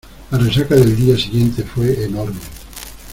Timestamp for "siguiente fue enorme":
1.15-2.39